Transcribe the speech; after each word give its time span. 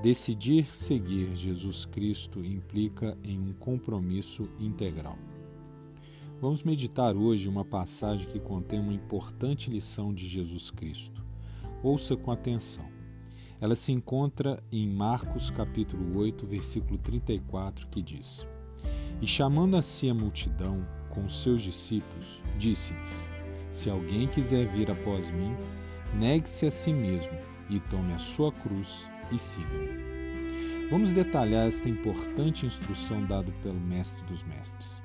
Decidir 0.00 0.64
seguir 0.76 1.34
Jesus 1.34 1.84
Cristo 1.84 2.44
implica 2.44 3.18
em 3.24 3.36
um 3.36 3.52
compromisso 3.52 4.48
integral. 4.60 5.18
Vamos 6.40 6.62
meditar 6.62 7.16
hoje 7.16 7.48
uma 7.48 7.64
passagem 7.64 8.28
que 8.28 8.38
contém 8.38 8.78
uma 8.78 8.92
importante 8.92 9.68
lição 9.68 10.14
de 10.14 10.24
Jesus 10.24 10.70
Cristo. 10.70 11.20
Ouça 11.82 12.16
com 12.16 12.30
atenção. 12.30 12.84
Ela 13.60 13.74
se 13.74 13.90
encontra 13.90 14.62
em 14.70 14.88
Marcos 14.88 15.50
capítulo 15.50 16.16
8, 16.16 16.46
versículo 16.46 16.96
34, 16.98 17.88
que 17.88 18.00
diz: 18.00 18.46
E 19.20 19.26
chamando 19.26 19.76
a 19.76 19.82
si 19.82 20.08
a 20.08 20.14
multidão 20.14 20.86
com 21.10 21.28
seus 21.28 21.60
discípulos, 21.60 22.40
disse-lhes: 22.56 23.28
Se 23.72 23.90
alguém 23.90 24.28
quiser 24.28 24.68
vir 24.68 24.92
após 24.92 25.28
mim, 25.32 25.56
negue-se 26.14 26.66
a 26.66 26.70
si 26.70 26.92
mesmo 26.92 27.36
e 27.68 27.80
tome 27.80 28.12
a 28.12 28.18
sua 28.18 28.52
cruz 28.52 29.10
e 29.32 29.38
siga-me. 29.38 29.98
Vamos 30.90 31.10
detalhar 31.10 31.66
esta 31.66 31.88
importante 31.88 32.64
instrução 32.64 33.24
dada 33.26 33.52
pelo 33.62 33.78
Mestre 33.78 34.24
dos 34.24 34.42
Mestres. 34.44 35.02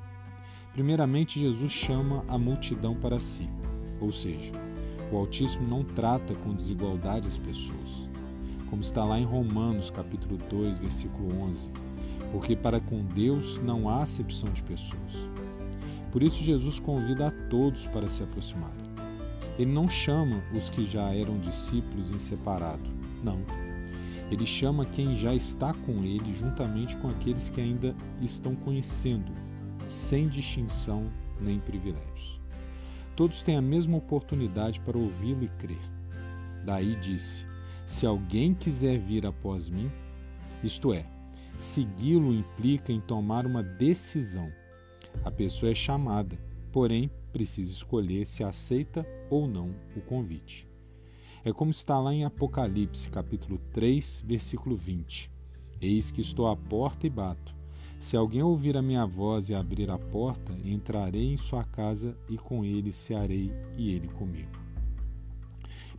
Primeiramente, 0.71 1.39
Jesus 1.39 1.71
chama 1.71 2.23
a 2.27 2.37
multidão 2.37 2.95
para 2.95 3.19
si, 3.19 3.49
ou 3.99 4.11
seja, 4.11 4.51
o 5.11 5.17
Altíssimo 5.17 5.67
não 5.67 5.83
trata 5.83 6.33
com 6.35 6.55
desigualdade 6.55 7.27
as 7.27 7.37
pessoas, 7.37 8.09
como 8.69 8.81
está 8.81 9.03
lá 9.03 9.19
em 9.19 9.25
Romanos 9.25 9.91
capítulo 9.91 10.37
2, 10.49 10.79
versículo 10.79 11.37
11, 11.43 11.69
porque 12.31 12.55
para 12.55 12.79
com 12.79 13.03
Deus 13.05 13.59
não 13.59 13.87
há 13.87 14.01
acepção 14.01 14.49
de 14.51 14.63
pessoas. 14.63 15.29
Por 16.11 16.23
isso 16.23 16.43
Jesus 16.43 16.79
convida 16.79 17.27
a 17.27 17.31
todos 17.49 17.85
para 17.87 18.07
se 18.07 18.23
aproximarem. 18.23 18.83
Ele 19.59 19.71
não 19.71 19.87
chama 19.87 20.41
os 20.55 20.69
que 20.69 20.85
já 20.85 21.13
eram 21.13 21.37
discípulos 21.39 22.09
em 22.09 22.17
separado, 22.17 22.89
não. 23.23 23.39
Ele 24.33 24.47
chama 24.47 24.83
quem 24.83 25.15
já 25.15 25.35
está 25.35 25.75
com 25.75 26.03
ele 26.03 26.33
juntamente 26.33 26.97
com 26.97 27.07
aqueles 27.07 27.49
que 27.49 27.61
ainda 27.61 27.95
estão 28.19 28.55
conhecendo 28.55 29.31
sem 29.87 30.27
distinção 30.27 31.07
nem 31.39 31.59
privilégios. 31.59 32.41
Todos 33.15 33.43
têm 33.43 33.57
a 33.57 33.61
mesma 33.61 33.95
oportunidade 33.95 34.79
para 34.79 34.97
ouvi-lo 34.97 35.43
e 35.43 35.49
crer. 35.49 35.81
Daí 36.65 36.95
disse: 36.95 37.45
Se 37.85 38.07
alguém 38.07 38.55
quiser 38.55 38.97
vir 38.97 39.23
após 39.27 39.69
mim, 39.69 39.91
isto 40.63 40.91
é, 40.91 41.05
segui-lo 41.55 42.33
implica 42.33 42.91
em 42.91 42.99
tomar 42.99 43.45
uma 43.45 43.61
decisão. 43.61 44.51
A 45.23 45.29
pessoa 45.29 45.71
é 45.71 45.75
chamada, 45.75 46.39
porém 46.71 47.11
precisa 47.31 47.71
escolher 47.71 48.25
se 48.25 48.43
aceita 48.43 49.05
ou 49.29 49.47
não 49.47 49.75
o 49.95 50.01
convite. 50.01 50.72
É 51.45 51.51
como 51.51 51.71
está 51.71 51.99
lá 51.99 52.13
em 52.13 52.23
Apocalipse, 52.23 53.09
capítulo 53.09 53.59
3, 53.73 54.23
versículo 54.25 54.77
20. 54.77 55.29
Eis 55.81 56.09
que 56.09 56.21
estou 56.21 56.47
à 56.47 56.55
porta 56.55 57.05
e 57.05 57.09
bato. 57.09 57.53
Se 57.99 58.15
alguém 58.15 58.41
ouvir 58.41 58.77
a 58.77 58.81
minha 58.81 59.05
voz 59.05 59.49
e 59.49 59.53
abrir 59.53 59.91
a 59.91 59.97
porta, 59.97 60.53
entrarei 60.63 61.33
em 61.33 61.35
sua 61.35 61.65
casa 61.65 62.17
e 62.29 62.37
com 62.37 62.63
ele 62.63 62.93
cearei 62.93 63.51
e 63.75 63.91
ele 63.91 64.07
comigo. 64.07 64.57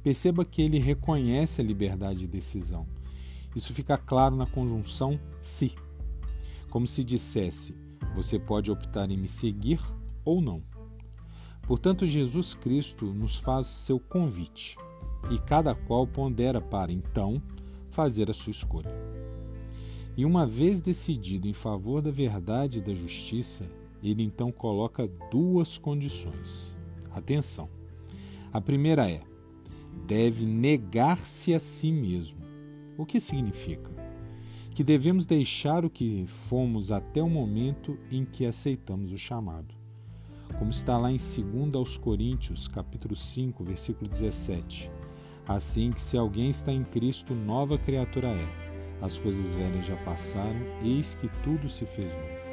Perceba 0.02 0.46
que 0.46 0.62
ele 0.62 0.78
reconhece 0.78 1.60
a 1.60 1.64
liberdade 1.64 2.20
de 2.20 2.26
decisão. 2.26 2.86
Isso 3.54 3.74
fica 3.74 3.98
claro 3.98 4.34
na 4.34 4.46
conjunção 4.46 5.20
se, 5.42 5.74
como 6.70 6.86
se 6.86 7.04
dissesse: 7.04 7.74
você 8.14 8.38
pode 8.38 8.70
optar 8.70 9.10
em 9.10 9.18
me 9.18 9.28
seguir 9.28 9.78
ou 10.24 10.40
não. 10.40 10.62
Portanto, 11.66 12.06
Jesus 12.06 12.54
Cristo 12.54 13.04
nos 13.12 13.36
faz 13.36 13.66
seu 13.66 14.00
convite 14.00 14.78
e 15.30 15.38
cada 15.38 15.74
qual 15.74 16.06
pondera 16.06 16.60
para 16.60 16.92
então 16.92 17.42
fazer 17.90 18.30
a 18.30 18.34
sua 18.34 18.50
escolha. 18.50 18.90
E 20.16 20.24
uma 20.24 20.46
vez 20.46 20.80
decidido 20.80 21.48
em 21.48 21.52
favor 21.52 22.00
da 22.00 22.10
verdade 22.10 22.78
e 22.78 22.82
da 22.82 22.94
justiça, 22.94 23.68
ele 24.02 24.22
então 24.22 24.52
coloca 24.52 25.08
duas 25.30 25.78
condições. 25.78 26.76
Atenção! 27.10 27.68
A 28.52 28.60
primeira 28.60 29.10
é: 29.10 29.22
deve 30.06 30.46
negar-se 30.46 31.54
a 31.54 31.58
si 31.58 31.90
mesmo. 31.90 32.38
O 32.96 33.04
que 33.04 33.20
significa? 33.20 33.90
Que 34.72 34.84
devemos 34.84 35.26
deixar 35.26 35.84
o 35.84 35.90
que 35.90 36.24
fomos 36.26 36.92
até 36.92 37.22
o 37.22 37.28
momento 37.28 37.98
em 38.10 38.24
que 38.24 38.44
aceitamos 38.46 39.12
o 39.12 39.18
chamado. 39.18 39.74
Como 40.58 40.70
está 40.70 40.96
lá 40.96 41.10
em 41.10 41.16
2 41.16 41.74
aos 41.74 41.96
Coríntios, 41.96 42.68
capítulo 42.68 43.16
5, 43.16 43.64
versículo 43.64 44.08
17. 44.08 44.90
Assim 45.46 45.92
que 45.92 46.00
se 46.00 46.16
alguém 46.16 46.48
está 46.48 46.72
em 46.72 46.84
Cristo, 46.84 47.34
nova 47.34 47.76
criatura 47.76 48.28
é 48.28 48.64
as 49.04 49.18
coisas 49.18 49.52
velhas 49.52 49.84
já 49.84 49.96
passaram, 49.96 50.58
eis 50.82 51.14
que 51.14 51.28
tudo 51.42 51.68
se 51.68 51.84
fez 51.84 52.10
novo. 52.10 52.44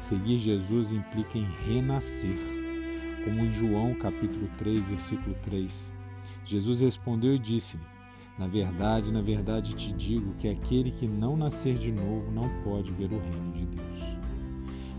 Seguir 0.00 0.38
Jesus 0.38 0.90
implica 0.90 1.38
em 1.38 1.46
renascer, 1.64 2.36
como 3.24 3.44
em 3.44 3.52
João 3.52 3.94
capítulo 3.94 4.50
3, 4.58 4.84
versículo 4.86 5.36
3. 5.42 5.92
Jesus 6.44 6.80
respondeu 6.80 7.36
e 7.36 7.38
disse-lhe: 7.38 7.82
Na 8.36 8.48
verdade, 8.48 9.12
na 9.12 9.22
verdade 9.22 9.74
te 9.74 9.92
digo 9.92 10.34
que 10.34 10.48
aquele 10.48 10.90
que 10.90 11.06
não 11.06 11.36
nascer 11.36 11.78
de 11.78 11.92
novo 11.92 12.32
não 12.32 12.48
pode 12.64 12.90
ver 12.90 13.12
o 13.12 13.20
reino 13.20 13.52
de 13.52 13.66
Deus. 13.66 14.00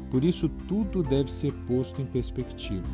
Por 0.10 0.24
isso, 0.24 0.48
tudo 0.68 1.04
deve 1.04 1.30
ser 1.30 1.52
posto 1.68 2.02
em 2.02 2.06
perspectiva. 2.06 2.88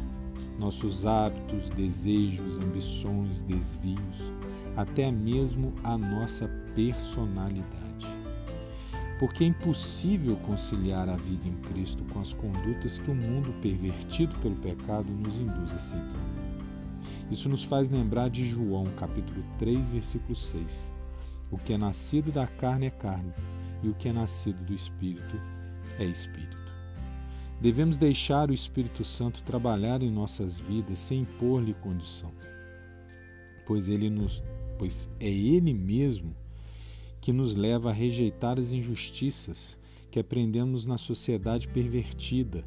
Nossos 0.58 1.06
hábitos, 1.06 1.70
desejos, 1.70 2.58
ambições, 2.58 3.42
desvios, 3.44 4.34
até 4.76 5.12
mesmo 5.12 5.74
a 5.84 5.98
nossa 5.98 6.48
personalidade. 6.74 8.08
Porque 9.20 9.44
é 9.44 9.48
impossível 9.48 10.36
conciliar 10.38 11.10
a 11.10 11.16
vida 11.16 11.48
em 11.48 11.56
Cristo 11.72 12.04
com 12.14 12.20
as 12.20 12.34
condutas 12.34 13.00
que 13.00 13.10
o 13.10 13.16
mundo 13.16 13.54
pervertido 13.62 14.38
pelo 14.40 14.56
pecado 14.56 15.12
nos 15.12 15.36
induz 15.36 15.74
a 15.74 15.80
seguir. 15.80 16.28
Isso 17.30 17.50
nos 17.50 17.64
faz 17.64 17.90
lembrar 17.90 18.30
de 18.30 18.46
João, 18.46 18.86
capítulo 18.98 19.44
3, 19.60 19.90
versículo 19.90 20.36
6. 20.36 20.92
O 21.52 21.58
que 21.58 21.74
é 21.74 21.78
nascido 21.78 22.32
da 22.32 22.46
carne 22.46 22.88
é 22.88 22.90
carne, 22.90 23.34
e 23.84 23.90
o 23.90 23.94
que 23.94 24.08
é 24.10 24.14
nascido 24.14 24.64
do 24.64 24.74
Espírito 24.74 25.40
é 26.00 26.06
Espírito. 26.06 26.57
Devemos 27.60 27.98
deixar 27.98 28.50
o 28.50 28.54
Espírito 28.54 29.04
Santo 29.04 29.44
trabalhar 29.44 30.04
em 30.04 30.12
nossas 30.12 30.60
vidas 30.60 31.00
sem 31.00 31.22
impor-lhe 31.22 31.74
condição, 31.74 32.32
pois 33.66 33.90
ele 33.90 34.10
nos 34.10 34.44
pois 34.78 35.10
é 35.20 35.28
Ele 35.28 35.74
mesmo 35.74 36.36
que 37.20 37.34
nos 37.34 37.56
leva 37.56 37.90
a 37.90 37.94
rejeitar 37.94 38.60
as 38.60 38.72
injustiças 38.72 39.78
que 40.12 40.20
aprendemos 40.20 40.86
na 40.86 40.98
sociedade 40.98 41.68
pervertida 41.68 42.64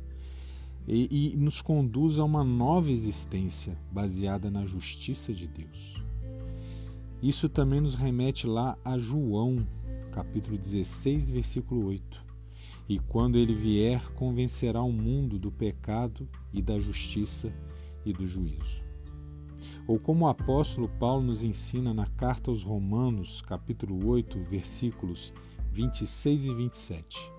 e, 0.87 1.33
e 1.33 1.37
nos 1.37 1.63
conduz 1.63 2.19
a 2.19 2.25
uma 2.25 2.43
nova 2.43 2.91
existência 2.91 3.79
baseada 3.91 4.51
na 4.51 4.65
justiça 4.65 5.33
de 5.33 5.47
Deus. 5.47 6.03
Isso 7.23 7.49
também 7.49 7.81
nos 7.81 7.95
remete 7.95 8.47
lá 8.47 8.77
a 8.85 8.99
João, 8.99 9.67
capítulo 10.11 10.59
16, 10.59 11.31
versículo 11.31 11.87
8. 11.87 12.30
E 12.91 12.99
quando 12.99 13.39
ele 13.39 13.55
vier, 13.55 14.07
convencerá 14.13 14.83
o 14.83 14.93
mundo 14.93 15.39
do 15.39 15.51
pecado 15.51 16.29
e 16.53 16.61
da 16.61 16.79
justiça 16.79 17.51
e 18.05 18.13
do 18.13 18.27
juízo 18.27 18.91
ou 19.91 19.99
como 19.99 20.25
o 20.25 20.29
apóstolo 20.29 20.89
Paulo 20.89 21.25
nos 21.25 21.43
ensina 21.43 21.93
na 21.93 22.07
carta 22.07 22.49
aos 22.49 22.63
Romanos, 22.63 23.43
capítulo 23.43 24.09
8, 24.09 24.39
versículos 24.45 25.33
26 25.73 26.45
e 26.45 26.55
27. 26.55 27.33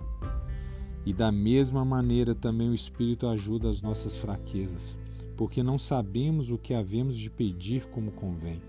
E 1.06 1.14
da 1.14 1.32
mesma 1.32 1.86
maneira 1.86 2.36
também 2.36 2.70
o 2.70 2.76
Espírito 2.76 3.26
ajuda 3.26 3.70
as 3.70 3.82
nossas 3.82 4.18
fraquezas, 4.18 4.98
porque 5.38 5.64
não 5.64 5.78
sabemos 5.78 6.52
o 6.52 6.58
que 6.58 6.74
havemos 6.74 7.18
de 7.18 7.30
pedir 7.30 7.88
como 7.88 8.12
convém, 8.12 8.62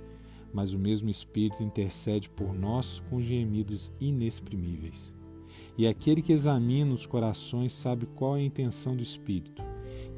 mas 0.55 0.73
o 0.73 0.79
mesmo 0.79 1.11
Espírito 1.11 1.65
intercede 1.65 2.31
por 2.31 2.55
nós 2.55 3.03
com 3.11 3.21
gemidos 3.21 3.91
inexprimíveis. 4.01 5.13
E 5.77 5.87
aquele 5.87 6.23
que 6.23 6.33
examina 6.33 6.93
os 6.93 7.07
corações 7.07 7.73
sabe 7.73 8.07
qual 8.07 8.37
é 8.37 8.41
a 8.41 8.45
intenção 8.45 8.95
do 8.95 9.03
Espírito, 9.03 9.63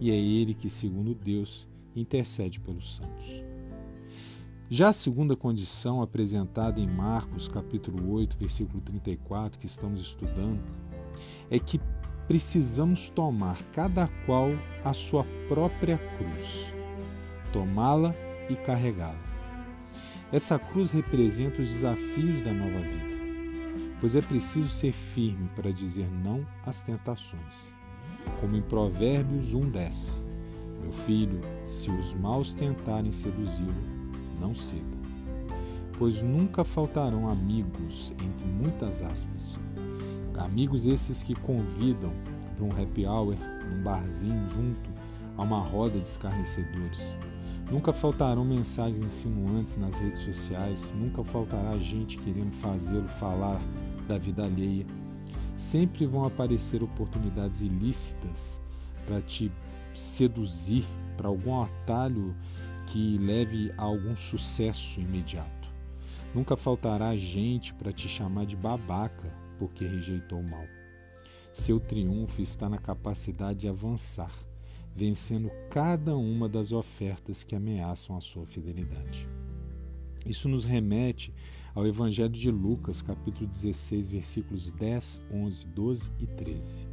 e 0.01 0.11
é 0.11 0.17
ele 0.17 0.55
que, 0.55 0.69
segundo 0.69 1.15
Deus, 1.15 1.69
intercede 1.95 2.61
pelos 2.61 2.97
santos. 2.97 3.45
Já 4.69 4.89
a 4.89 4.95
segunda 4.95 5.37
condição 5.37 6.03
apresentada 6.03 6.81
em 6.81 6.87
Marcos 6.87 7.47
capítulo 7.49 8.13
8, 8.13 8.39
versículo 8.39 8.81
34, 8.81 9.61
que 9.61 9.67
estamos 9.67 10.01
estudando, 10.01 10.61
é 11.51 11.59
que 11.59 11.81
precisamos 12.27 13.11
tomar 13.11 13.63
cada 13.73 14.09
qual 14.25 14.49
a 14.83 14.95
sua 14.95 15.25
própria 15.49 15.99
cruz, 16.17 16.75
tomá-la 17.53 18.15
e 18.49 18.57
carregá-la. 18.57 19.23
Essa 20.33 20.59
cruz 20.59 20.91
representa 20.91 21.63
os 21.63 21.69
desafios 21.69 22.43
da 22.43 22.53
nova 22.53 22.81
vida, 22.81 23.14
pois 24.01 24.15
é 24.15 24.21
preciso 24.21 24.69
ser 24.69 24.93
firme 24.93 25.49
para 25.55 25.73
dizer 25.73 26.11
não 26.11 26.47
às 26.65 26.83
tentações. 26.83 27.73
Como 28.41 28.57
em 28.57 28.63
Provérbios 28.63 29.55
1:10. 29.55 30.25
Meu 30.83 30.93
filho, 30.93 31.41
se 31.67 31.91
os 31.91 32.13
maus 32.15 32.55
tentarem 32.55 33.11
seduzi-lo, 33.13 33.75
não 34.41 34.55
ceda. 34.55 34.95
pois 35.99 36.21
nunca 36.21 36.65
faltarão 36.65 37.29
amigos, 37.29 38.13
entre 38.23 38.47
muitas 38.47 39.03
aspas. 39.03 39.59
Amigos 40.37 40.87
esses 40.87 41.23
que 41.23 41.35
convidam 41.35 42.13
para 42.55 42.65
um 42.65 42.71
happy 42.71 43.07
hour, 43.07 43.37
num 43.71 43.83
barzinho 43.83 44.49
junto 44.51 44.91
a 45.37 45.43
uma 45.43 45.61
roda 45.61 45.99
de 45.99 46.09
escarnecedores. 46.09 47.15
Nunca 47.71 47.93
faltarão 47.93 48.45
mensagens 48.45 49.03
insinuantes 49.03 49.77
nas 49.77 49.99
redes 49.99 50.21
sociais, 50.21 50.93
nunca 50.95 51.25
faltará 51.25 51.77
gente 51.79 52.19
querendo 52.19 52.53
fazê-lo 52.53 53.09
falar 53.09 53.61
da 54.07 54.19
vida 54.19 54.45
alheia. 54.45 54.87
Sempre 55.57 56.07
vão 56.07 56.25
aparecer 56.25 56.83
oportunidades 56.83 57.63
ilícitas 57.63 58.61
para 59.07 59.21
te 59.21 59.51
seduzir 59.95 60.85
para 61.17 61.29
algum 61.29 61.63
atalho 61.63 62.35
que 62.87 63.19
leve 63.19 63.73
a 63.79 63.83
algum 63.83 64.15
sucesso 64.15 65.01
imediato. 65.01 65.69
Nunca 66.35 66.57
faltará 66.57 67.17
gente 67.17 67.73
para 67.75 67.93
te 67.93 68.09
chamar 68.09 68.45
de 68.45 68.57
babaca 68.57 69.33
porque 69.59 69.87
rejeitou 69.87 70.41
o 70.41 70.51
mal. 70.51 70.65
Seu 71.53 71.79
triunfo 71.79 72.43
está 72.43 72.69
na 72.69 72.79
capacidade 72.79 73.61
de 73.61 73.69
avançar, 73.69 74.33
vencendo 74.95 75.51
cada 75.71 76.17
uma 76.17 76.49
das 76.49 76.71
ofertas 76.71 77.43
que 77.43 77.57
ameaçam 77.57 78.17
a 78.17 78.21
sua 78.21 78.47
fidelidade. 78.47 79.29
Isso 80.25 80.49
nos 80.49 80.65
remete 80.65 81.35
ao 81.75 81.87
Evangelho 81.87 82.31
de 82.31 82.51
Lucas, 82.51 83.03
capítulo 83.03 83.47
16, 83.47 84.09
versículos 84.09 84.71
10, 84.71 85.23
11, 85.33 85.67
12 85.67 86.11
e 86.21 86.27
13. 86.27 86.89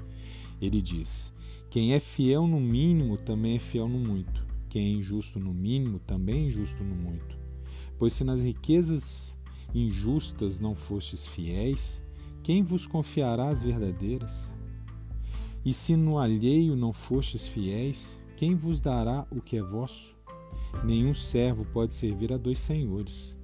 Ele 0.60 0.82
diz: 0.82 1.32
Quem 1.70 1.94
é 1.94 2.00
fiel 2.00 2.48
no 2.48 2.60
mínimo 2.60 3.18
também 3.18 3.56
é 3.56 3.60
fiel 3.60 3.88
no 3.88 4.00
muito. 4.00 4.46
Quem 4.68 4.88
é 4.88 4.90
injusto 4.98 5.40
no 5.40 5.54
mínimo 5.54 6.00
também 6.00 6.44
é 6.44 6.46
injusto 6.46 6.84
no 6.84 6.96
muito. 6.96 7.38
Pois 7.98 8.14
se 8.14 8.24
nas 8.24 8.44
riquezas 8.44 9.38
injustas 9.74 10.60
não 10.60 10.74
fostes 10.74 11.28
fiéis, 11.28 12.04
quem 12.42 12.64
vos 12.64 12.88
confiará 12.88 13.50
as 13.50 13.62
verdadeiras? 13.62 14.56
E 15.64 15.72
se 15.72 15.96
no 15.96 16.18
alheio 16.18 16.76
não 16.76 16.92
fostes 16.92 17.48
fiéis, 17.48 18.22
quem 18.36 18.56
vos 18.56 18.82
dará 18.82 19.28
o 19.30 19.40
que 19.40 19.58
é 19.58 19.62
vosso? 19.62 20.18
Nenhum 20.84 21.14
servo 21.14 21.64
pode 21.66 21.94
servir 21.94 22.34
a 22.34 22.38
dois 22.38 22.58
senhores, 22.58 23.38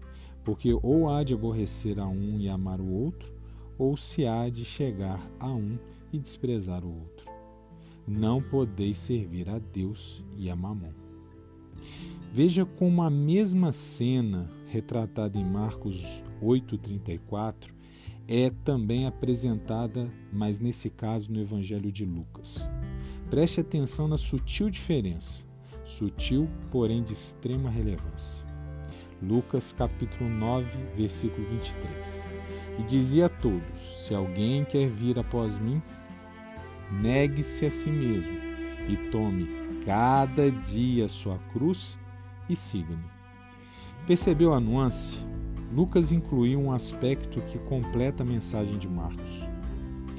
porque 0.44 0.74
ou 0.82 1.10
há 1.10 1.24
de 1.24 1.36
aborrecer 1.36 2.00
a 2.00 2.08
um 2.08 2.40
e 2.40 2.50
amar 2.50 2.82
o 2.82 2.90
outro, 2.90 3.32
ou 3.78 3.96
se 3.96 4.26
há 4.26 4.50
de 4.50 4.66
chegar 4.66 5.22
a 5.40 5.52
um 5.52 5.78
e 6.12 6.18
desprezar 6.18 6.84
o 6.84 6.90
outro. 6.90 7.28
Não 8.08 8.42
podeis 8.42 8.98
servir 8.98 9.48
a 9.50 9.60
Deus 9.60 10.24
e 10.36 10.50
a 10.50 10.56
Mamon. 10.56 10.94
Veja 12.32 12.66
como 12.66 13.04
a 13.04 13.10
mesma 13.10 13.72
cena 13.72 14.50
retratada 14.68 15.38
em 15.38 15.46
Marcos 15.46 16.24
8:34 16.42 17.77
é 18.28 18.50
também 18.64 19.06
apresentada, 19.06 20.12
mas 20.34 20.60
nesse 20.60 20.90
caso 20.90 21.32
no 21.32 21.40
Evangelho 21.40 21.92
de 21.92 22.06
Lucas. 22.06 22.70
Preste 23.30 23.62
atenção 23.62 24.08
na 24.08 24.18
sutil 24.18 24.70
diferença, 24.70 25.46
sutil, 25.84 26.50
porém 26.70 27.02
de 27.02 27.14
extrema 27.14 27.70
relevância. 27.70 28.46
Lucas 29.22 29.74
capítulo 29.74 30.30
9, 30.30 30.78
versículo 30.96 31.48
23. 31.48 32.30
E 32.80 32.84
dizia 32.84 33.26
a 33.28 33.30
todos: 33.30 34.06
Se 34.06 34.14
alguém 34.14 34.64
quer 34.66 34.90
vir 34.90 35.18
após 35.18 35.58
mim, 35.58 35.82
negue-se 37.02 37.66
a 37.66 37.72
si 37.72 37.90
mesmo 37.90 38.38
e 38.88 38.98
tome 39.10 39.48
cada 39.86 40.52
dia 40.52 41.08
sua 41.08 41.38
cruz 41.52 41.98
e 42.50 42.56
siga-me. 42.56 43.04
Percebeu 44.06 44.54
a 44.54 44.60
nuance? 44.60 45.26
Lucas 45.74 46.12
incluiu 46.12 46.60
um 46.60 46.72
aspecto 46.72 47.42
que 47.42 47.58
completa 47.60 48.24
a 48.24 48.26
mensagem 48.26 48.78
de 48.78 48.88
Marcos. 48.88 49.48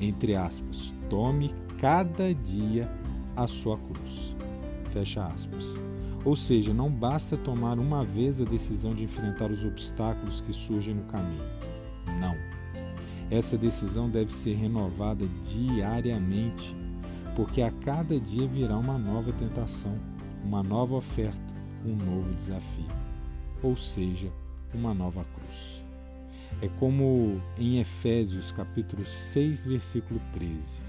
Entre 0.01 0.37
aspas, 0.37 0.95
tome 1.09 1.55
cada 1.79 2.35
dia 2.35 2.91
a 3.35 3.47
sua 3.47 3.79
cruz. 3.79 4.37
Fecha 4.91 5.25
aspas. 5.27 5.65
Ou 6.25 6.37
seja, 6.37 6.75
não 6.75 6.91
basta 6.91 7.37
tomar 7.37 7.79
uma 7.79 8.05
vez 8.05 8.41
a 8.41 8.45
decisão 8.45 8.95
de 8.95 9.05
enfrentar 9.05 9.51
os 9.51 9.65
obstáculos 9.65 10.41
que 10.41 10.53
surgem 10.53 10.95
no 10.95 11.05
caminho. 11.05 11.49
Não. 12.21 12.35
Essa 13.31 13.57
decisão 13.57 14.11
deve 14.11 14.33
ser 14.33 14.55
renovada 14.55 15.27
diariamente, 15.45 16.75
porque 17.37 17.63
a 17.63 17.71
cada 17.71 18.19
dia 18.19 18.47
virá 18.47 18.77
uma 18.77 18.99
nova 18.99 19.33
tentação, 19.33 19.97
uma 20.45 20.63
nova 20.63 20.97
oferta, 20.97 21.55
um 21.85 21.95
novo 21.95 22.35
desafio. 22.35 22.87
Ou 23.63 23.77
seja, 23.77 24.33
uma 24.75 24.93
nova 24.93 25.25
cruz. 25.35 25.83
É 26.61 26.69
como 26.69 27.41
em 27.57 27.79
Efésios 27.79 28.51
capítulo 28.51 29.05
6, 29.05 29.67
versículo 29.67 30.21
13. 30.33 30.83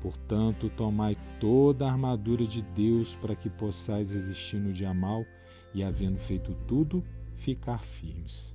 Portanto, 0.00 0.70
tomai 0.76 1.16
toda 1.40 1.86
a 1.86 1.92
armadura 1.92 2.46
de 2.46 2.60
Deus 2.60 3.14
para 3.14 3.34
que 3.34 3.48
possais 3.48 4.10
resistir 4.10 4.58
no 4.58 4.72
dia 4.72 4.92
mal 4.92 5.24
e, 5.72 5.82
havendo 5.82 6.18
feito 6.18 6.54
tudo, 6.66 7.02
ficar 7.34 7.82
firmes. 7.82 8.54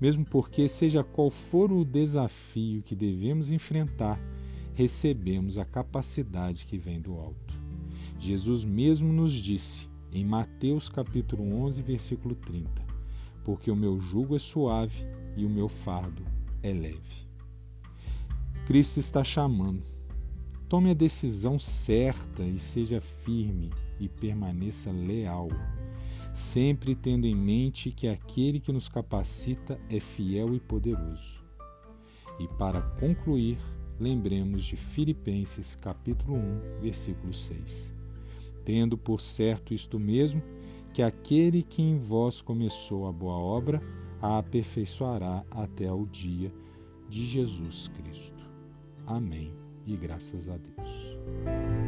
Mesmo 0.00 0.24
porque, 0.24 0.68
seja 0.68 1.02
qual 1.02 1.30
for 1.30 1.72
o 1.72 1.84
desafio 1.84 2.82
que 2.82 2.94
devemos 2.94 3.50
enfrentar, 3.50 4.20
recebemos 4.74 5.58
a 5.58 5.64
capacidade 5.64 6.64
que 6.64 6.78
vem 6.78 7.00
do 7.00 7.14
alto. 7.14 7.54
Jesus 8.20 8.64
mesmo 8.64 9.12
nos 9.12 9.32
disse 9.32 9.88
em 10.12 10.24
Mateus 10.24 10.88
capítulo 10.88 11.42
11, 11.64 11.82
versículo 11.82 12.34
30: 12.34 12.87
porque 13.48 13.70
o 13.70 13.76
meu 13.76 13.98
jugo 13.98 14.36
é 14.36 14.38
suave 14.38 15.06
e 15.34 15.46
o 15.46 15.48
meu 15.48 15.70
fardo 15.70 16.22
é 16.62 16.70
leve. 16.70 17.26
Cristo 18.66 19.00
está 19.00 19.24
chamando. 19.24 19.84
Tome 20.68 20.90
a 20.90 20.94
decisão 20.94 21.58
certa 21.58 22.42
e 22.42 22.58
seja 22.58 23.00
firme 23.00 23.70
e 23.98 24.06
permaneça 24.06 24.92
leal, 24.92 25.48
sempre 26.34 26.94
tendo 26.94 27.26
em 27.26 27.34
mente 27.34 27.90
que 27.90 28.06
aquele 28.06 28.60
que 28.60 28.70
nos 28.70 28.86
capacita 28.86 29.80
é 29.88 29.98
fiel 29.98 30.54
e 30.54 30.60
poderoso. 30.60 31.42
E 32.38 32.46
para 32.58 32.82
concluir, 33.00 33.56
lembremos 33.98 34.62
de 34.62 34.76
Filipenses 34.76 35.74
capítulo 35.74 36.36
1, 36.36 36.80
versículo 36.82 37.32
6. 37.32 37.94
Tendo 38.62 38.98
por 38.98 39.22
certo 39.22 39.72
isto 39.72 39.98
mesmo, 39.98 40.42
que 40.98 41.02
aquele 41.04 41.62
que 41.62 41.80
em 41.80 41.96
vós 41.96 42.42
começou 42.42 43.06
a 43.06 43.12
boa 43.12 43.36
obra 43.36 43.80
a 44.20 44.38
aperfeiçoará 44.38 45.44
até 45.48 45.86
ao 45.86 46.04
dia 46.04 46.52
de 47.08 47.24
Jesus 47.24 47.86
Cristo. 47.86 48.42
Amém 49.06 49.54
e 49.86 49.96
graças 49.96 50.48
a 50.48 50.56
Deus. 50.56 51.87